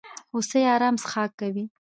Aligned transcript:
هوسۍ 0.33 0.63
ارام 0.75 0.95
څښاک 1.01 1.31
کوي. 1.39 1.65